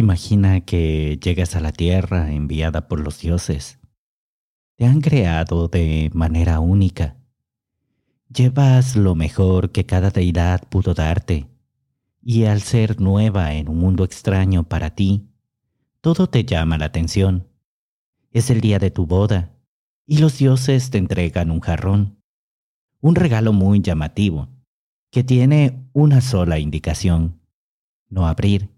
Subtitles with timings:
[0.00, 3.78] Imagina que llegas a la Tierra enviada por los dioses.
[4.76, 7.18] Te han creado de manera única.
[8.34, 11.48] Llevas lo mejor que cada deidad pudo darte,
[12.22, 15.28] y al ser nueva en un mundo extraño para ti,
[16.00, 17.48] todo te llama la atención.
[18.30, 19.50] Es el día de tu boda,
[20.06, 22.22] y los dioses te entregan un jarrón,
[23.02, 24.48] un regalo muy llamativo,
[25.10, 27.38] que tiene una sola indicación,
[28.08, 28.69] no abrir.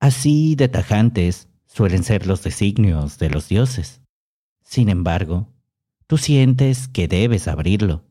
[0.00, 4.00] Así de tajantes suelen ser los designios de los dioses.
[4.64, 5.48] Sin embargo,
[6.06, 8.06] tú sientes que debes abrirlo,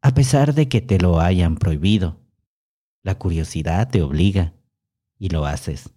[0.00, 2.18] a pesar de que te lo hayan prohibido.
[3.04, 4.54] La curiosidad te obliga
[5.16, 5.90] y lo haces.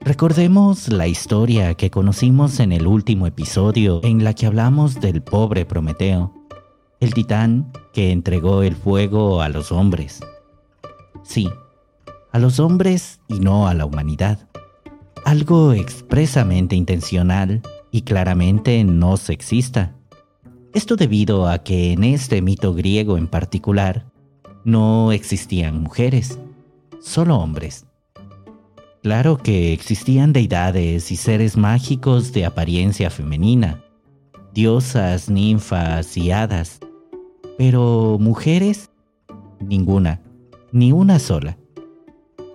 [0.00, 5.66] Recordemos la historia que conocimos en el último episodio en la que hablamos del pobre
[5.66, 6.34] Prometeo,
[7.00, 10.20] el titán que entregó el fuego a los hombres.
[11.30, 11.48] Sí,
[12.32, 14.48] a los hombres y no a la humanidad.
[15.24, 19.94] Algo expresamente intencional y claramente no sexista.
[20.74, 24.06] Esto debido a que en este mito griego en particular
[24.64, 26.36] no existían mujeres,
[27.00, 27.86] solo hombres.
[29.00, 33.84] Claro que existían deidades y seres mágicos de apariencia femenina,
[34.52, 36.80] diosas, ninfas y hadas,
[37.56, 38.90] pero mujeres,
[39.60, 40.20] ninguna,
[40.72, 41.58] ni una sola.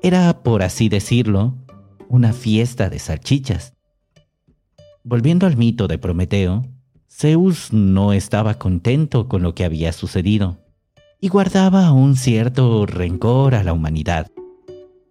[0.02, 1.56] Era, por así decirlo,
[2.10, 3.74] una fiesta de salchichas.
[5.04, 6.64] Volviendo al mito de Prometeo,
[7.10, 10.58] Zeus no estaba contento con lo que había sucedido
[11.22, 14.28] y guardaba un cierto rencor a la humanidad.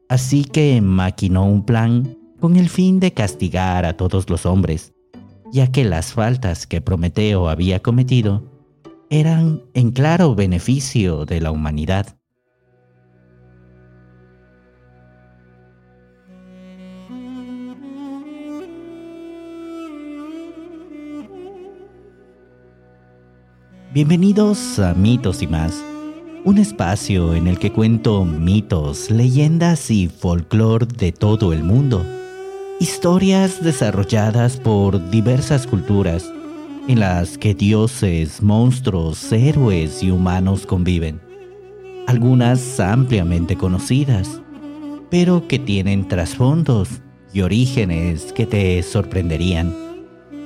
[0.08, 4.92] Así que maquinó un plan con el fin de castigar a todos los hombres,
[5.50, 8.44] ya que las faltas que Prometeo había cometido
[9.08, 12.18] eran en claro beneficio de la humanidad.
[23.94, 25.80] Bienvenidos a Mitos y más,
[26.42, 32.04] un espacio en el que cuento mitos, leyendas y folclore de todo el mundo.
[32.80, 36.28] Historias desarrolladas por diversas culturas
[36.88, 41.20] en las que dioses, monstruos, héroes y humanos conviven.
[42.08, 44.40] Algunas ampliamente conocidas,
[45.08, 46.88] pero que tienen trasfondos
[47.32, 49.72] y orígenes que te sorprenderían.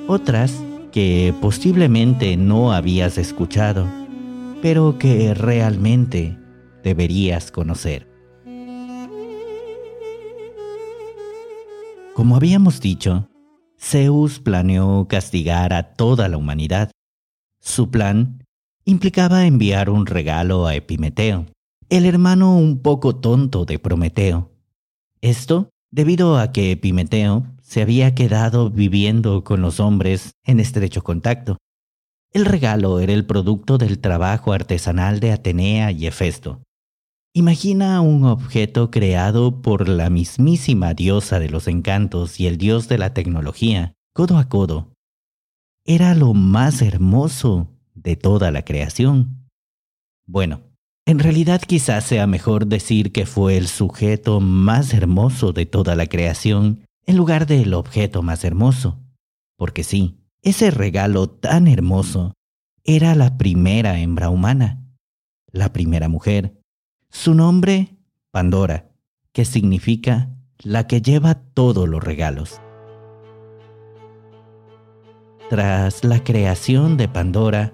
[0.06, 0.52] Otras
[0.90, 3.86] que posiblemente no habías escuchado,
[4.62, 6.36] pero que realmente
[6.82, 8.08] deberías conocer.
[12.14, 13.28] Como habíamos dicho,
[13.80, 16.90] Zeus planeó castigar a toda la humanidad.
[17.60, 18.44] Su plan
[18.84, 21.46] implicaba enviar un regalo a Epimeteo,
[21.90, 24.50] el hermano un poco tonto de Prometeo.
[25.20, 31.58] Esto debido a que Epimeteo se había quedado viviendo con los hombres en estrecho contacto.
[32.32, 36.62] El regalo era el producto del trabajo artesanal de Atenea y Hefesto.
[37.34, 42.96] Imagina un objeto creado por la mismísima diosa de los encantos y el dios de
[42.96, 44.94] la tecnología, codo a codo.
[45.84, 49.46] Era lo más hermoso de toda la creación.
[50.26, 50.62] Bueno,
[51.04, 56.06] en realidad quizás sea mejor decir que fue el sujeto más hermoso de toda la
[56.06, 59.00] creación en lugar del objeto más hermoso.
[59.56, 62.34] Porque sí, ese regalo tan hermoso
[62.84, 64.84] era la primera hembra humana,
[65.50, 66.60] la primera mujer.
[67.08, 67.96] Su nombre,
[68.30, 68.90] Pandora,
[69.32, 72.60] que significa la que lleva todos los regalos.
[75.48, 77.72] Tras la creación de Pandora,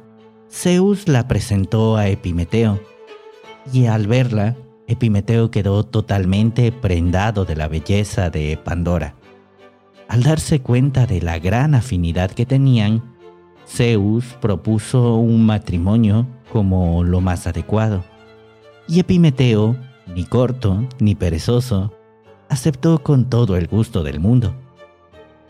[0.49, 2.81] Zeus la presentó a Epimeteo,
[3.73, 9.17] y al verla, Epimeteo quedó totalmente prendado de la belleza de Pandora.
[10.09, 13.15] Al darse cuenta de la gran afinidad que tenían,
[13.67, 18.05] Zeus propuso un matrimonio como lo más adecuado.
[18.87, 19.77] Y Epimeteo,
[20.15, 21.93] ni corto ni perezoso,
[22.49, 24.55] aceptó con todo el gusto del mundo.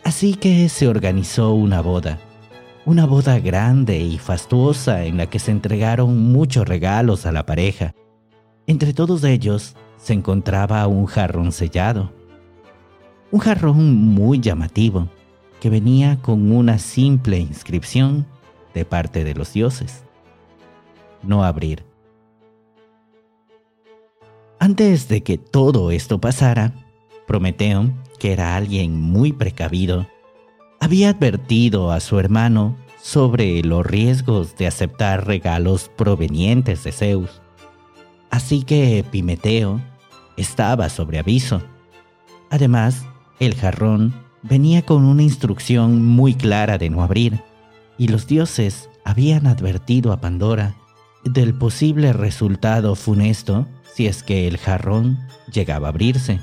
[0.05, 2.19] Así que se organizó una boda,
[2.87, 7.95] una boda grande y fastuosa en la que se entregaron muchos regalos a la pareja.
[8.67, 12.13] Entre todos ellos se encontraba un jarrón sellado.
[13.35, 15.09] Un jarrón muy llamativo
[15.61, 18.27] que venía con una simple inscripción
[18.75, 20.05] de parte de los dioses.
[21.25, 21.85] No abrir.
[24.61, 26.75] Antes de que todo esto pasara,
[27.27, 27.91] Prometeo,
[28.21, 30.07] que era alguien muy precavido,
[30.79, 37.43] había advertido a su hermano sobre los riesgos de aceptar regalos provenientes de Zeus.
[38.31, 39.81] Así que Epimeteo
[40.37, 41.61] estaba sobre aviso.
[42.49, 43.05] Además,
[43.41, 47.41] el jarrón venía con una instrucción muy clara de no abrir,
[47.99, 50.75] y los dioses habían advertido a Pandora
[51.25, 55.19] del posible resultado funesto si es que el jarrón
[55.53, 56.41] llegaba a abrirse.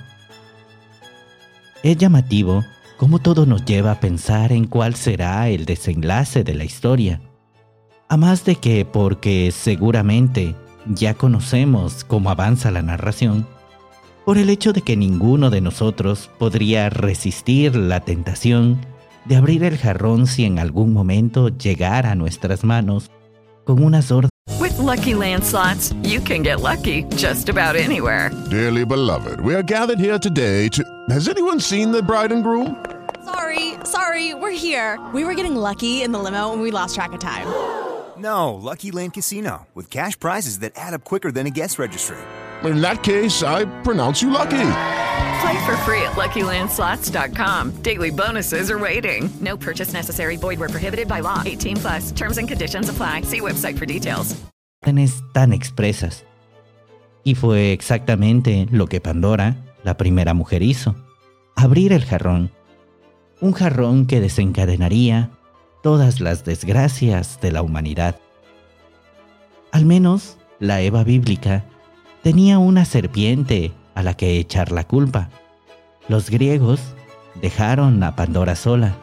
[1.83, 2.63] Es llamativo
[2.97, 7.21] cómo todo nos lleva a pensar en cuál será el desenlace de la historia.
[8.07, 10.55] A más de que porque seguramente
[10.85, 13.47] ya conocemos cómo avanza la narración,
[14.25, 18.79] por el hecho de que ninguno de nosotros podría resistir la tentación
[19.25, 23.12] de abrir el jarrón si en algún momento llegara a nuestras manos
[23.65, 24.31] con unas órdenes.
[24.59, 28.31] With lucky landslots, you can get lucky just about anywhere.
[28.50, 30.83] Dearly beloved, we are gathered here today to.
[31.09, 32.75] Has anyone seen the bride and groom?
[33.24, 35.00] Sorry, sorry, we're here.
[35.13, 37.47] We were getting lucky in the limo and we lost track of time.
[38.17, 42.17] No, Lucky Land Casino, with cash prizes that add up quicker than a guest registry
[42.65, 44.67] in that case, I pronounce you lucky.
[45.41, 47.81] Play for free at LuckyLandSlots.com.
[47.81, 49.29] Daily bonuses are waiting.
[49.39, 50.37] No purchase necessary.
[50.37, 51.41] Void were prohibited by law.
[51.43, 52.11] 18 plus.
[52.11, 53.21] Terms and conditions apply.
[53.23, 54.35] See website for details.
[55.33, 56.25] tan expresas.
[57.23, 60.95] Y fue exactamente lo que Pandora, la primera mujer, hizo.
[61.55, 62.51] Abrir el jarrón.
[63.41, 65.31] Un jarrón que desencadenaría
[65.81, 68.15] todas las desgracias de la humanidad.
[69.71, 71.65] Al menos la Eva bíblica
[72.23, 75.29] tenía una serpiente a la que echar la culpa.
[76.07, 76.79] Los griegos
[77.41, 78.95] dejaron a Pandora sola,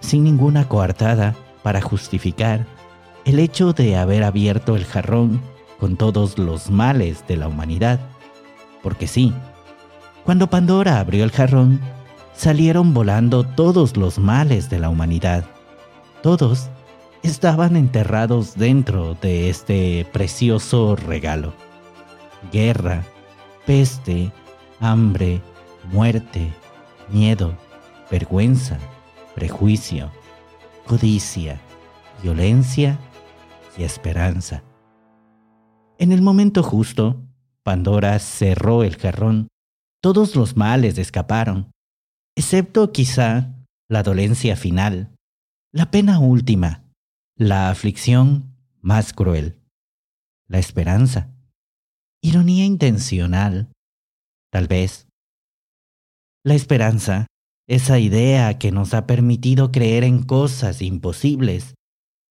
[0.00, 2.66] sin ninguna coartada para justificar
[3.24, 5.40] el hecho de haber abierto el jarrón
[5.78, 8.00] con todos los males de la humanidad.
[8.82, 9.32] Porque sí,
[10.24, 11.80] cuando Pandora abrió el jarrón,
[12.34, 15.44] salieron volando todos los males de la humanidad.
[16.22, 16.68] Todos
[17.22, 21.52] estaban enterrados dentro de este precioso regalo
[22.50, 23.04] guerra,
[23.66, 24.32] peste,
[24.80, 25.40] hambre,
[25.92, 26.52] muerte,
[27.10, 27.56] miedo,
[28.10, 28.78] vergüenza,
[29.34, 30.10] prejuicio,
[30.86, 31.60] codicia,
[32.22, 32.98] violencia
[33.76, 34.62] y esperanza.
[35.98, 37.22] En el momento justo,
[37.62, 39.48] Pandora cerró el jarrón.
[40.00, 41.70] Todos los males escaparon,
[42.36, 43.54] excepto quizá
[43.88, 45.14] la dolencia final,
[45.72, 46.84] la pena última,
[47.36, 49.60] la aflicción más cruel,
[50.48, 51.31] la esperanza.
[52.24, 53.72] Ironía intencional,
[54.52, 55.08] tal vez.
[56.44, 57.26] La esperanza,
[57.66, 61.74] esa idea que nos ha permitido creer en cosas imposibles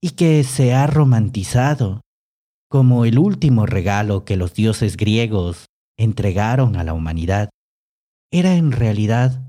[0.01, 1.99] y que se ha romantizado
[2.69, 5.65] como el último regalo que los dioses griegos
[5.97, 7.49] entregaron a la humanidad,
[8.31, 9.45] era en realidad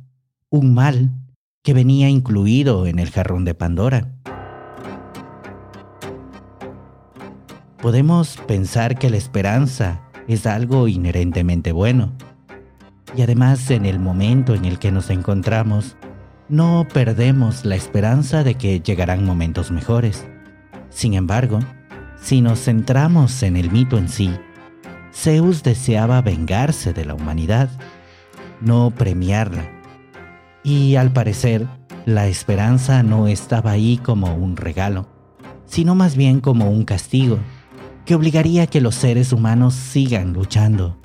[0.51, 1.13] un mal
[1.63, 4.19] que venía incluido en el jarrón de Pandora.
[7.81, 12.13] Podemos pensar que la esperanza es algo inherentemente bueno.
[13.17, 15.97] Y además en el momento en el que nos encontramos,
[16.49, 20.27] no perdemos la esperanza de que llegarán momentos mejores.
[20.91, 21.61] Sin embargo,
[22.21, 24.31] si nos centramos en el mito en sí,
[25.13, 27.69] Zeus deseaba vengarse de la humanidad,
[28.61, 29.71] no premiarla.
[30.63, 31.67] Y al parecer,
[32.07, 35.07] la esperanza no estaba ahí como un regalo,
[35.67, 37.39] sino más bien como un castigo
[38.05, 40.99] que obligaría a que los seres humanos sigan luchando,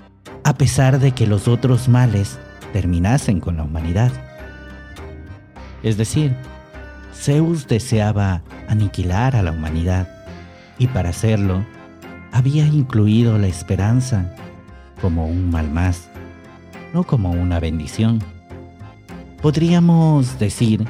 [0.43, 2.39] a pesar de que los otros males
[2.73, 4.11] terminasen con la humanidad.
[5.83, 6.35] Es decir,
[7.13, 10.07] Zeus deseaba aniquilar a la humanidad
[10.77, 11.65] y para hacerlo
[12.31, 14.35] había incluido la esperanza
[15.01, 16.09] como un mal más,
[16.93, 18.23] no como una bendición.
[19.41, 20.87] Podríamos decir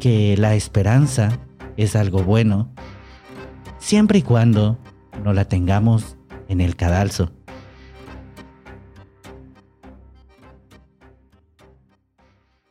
[0.00, 1.38] que la esperanza
[1.76, 2.70] es algo bueno
[3.78, 4.78] siempre y cuando
[5.24, 6.16] no la tengamos
[6.48, 7.32] en el cadalso.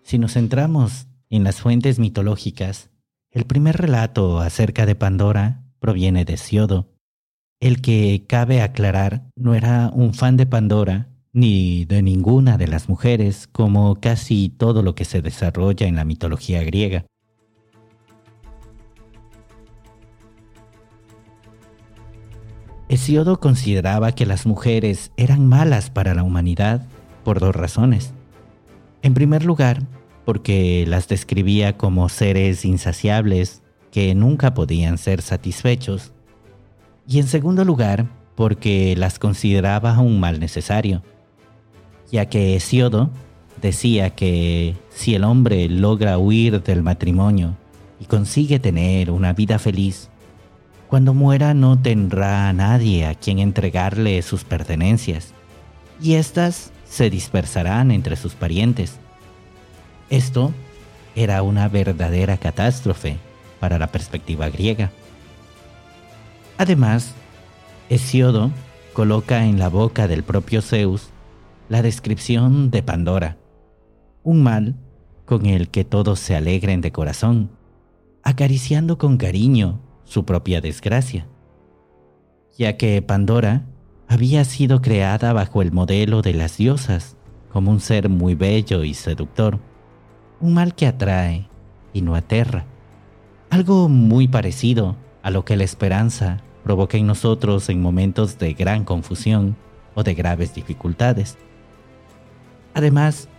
[0.03, 2.89] Si nos centramos en las fuentes mitológicas,
[3.31, 6.93] el primer relato acerca de Pandora proviene de Siodo.
[7.59, 12.87] El que, cabe aclarar, no era un fan de Pandora ni de ninguna de las
[12.87, 17.05] mujeres, como casi todo lo que se desarrolla en la mitología griega.
[22.87, 26.85] Hesiodo consideraba que las mujeres eran malas para la humanidad
[27.23, 28.13] por dos razones.
[29.01, 29.83] En primer lugar,
[30.23, 36.11] porque las describía como seres insaciables que nunca podían ser satisfechos.
[37.07, 41.01] Y en segundo lugar, porque las consideraba un mal necesario,
[42.11, 43.09] ya que Hesiodo
[43.61, 47.55] decía que si el hombre logra huir del matrimonio
[47.99, 50.09] y consigue tener una vida feliz,
[50.95, 55.33] cuando muera no tendrá a nadie a quien entregarle sus pertenencias,
[56.01, 58.97] y éstas se dispersarán entre sus parientes.
[60.09, 60.53] Esto
[61.13, 63.17] era una verdadera catástrofe
[63.59, 64.89] para la perspectiva griega.
[66.57, 67.13] Además,
[67.89, 68.51] Hesiodo
[68.93, 71.09] coloca en la boca del propio Zeus
[71.67, 73.35] la descripción de Pandora,
[74.23, 74.77] un mal
[75.25, 77.51] con el que todos se alegren de corazón,
[78.23, 81.27] acariciando con cariño su propia desgracia,
[82.57, 83.65] ya que Pandora
[84.07, 87.17] había sido creada bajo el modelo de las diosas,
[87.51, 89.59] como un ser muy bello y seductor,
[90.39, 91.47] un mal que atrae
[91.93, 92.65] y no aterra,
[93.49, 98.83] algo muy parecido a lo que la esperanza provoca en nosotros en momentos de gran
[98.83, 99.55] confusión
[99.93, 101.37] o de graves dificultades.
[102.73, 103.29] Además,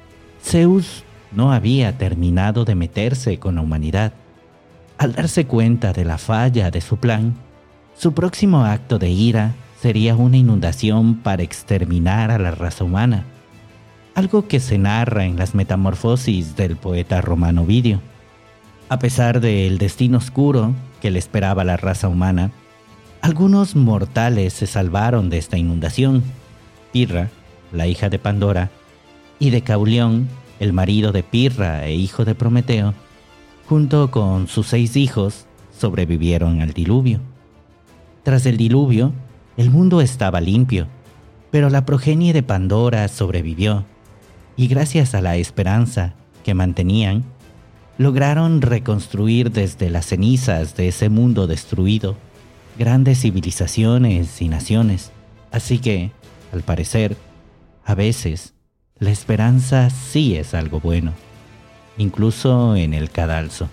[0.43, 4.13] Zeus no había terminado de meterse con la humanidad
[4.99, 7.35] al darse cuenta de la falla de su plan,
[7.97, 13.25] su próximo acto de ira sería una inundación para exterminar a la raza humana,
[14.15, 18.01] algo que se narra en las metamorfosis del poeta romano Ovidio.
[18.89, 22.51] A pesar del destino oscuro que le esperaba a la raza humana,
[23.21, 26.23] algunos mortales se salvaron de esta inundación.
[26.93, 27.29] Pirra,
[27.73, 28.71] la hija de Pandora,
[29.39, 30.29] y de Caulión,
[30.61, 32.95] el marido de Pirra e hijo de Prometeo,
[33.69, 35.47] junto con sus seis hijos,
[35.77, 37.21] sobrevivieron al diluvio.
[38.23, 39.13] Tras el diluvio,
[39.57, 40.87] el mundo estaba limpio,
[41.51, 43.85] pero la progenie de Pandora sobrevivió,
[44.57, 47.25] y gracias a la esperanza que mantenían,
[47.99, 52.17] lograron reconstruir desde las cenizas de ese mundo destruido
[52.79, 55.13] grandes civilizaciones y naciones.
[55.51, 56.13] Así que,
[56.53, 57.17] al parecer,
[57.85, 58.55] a veces,
[58.99, 61.13] la esperanza sí es algo bueno
[61.99, 63.69] incluso en el cadalso.